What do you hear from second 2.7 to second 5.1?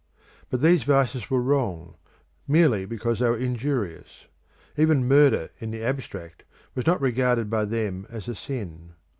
because they were injurious; even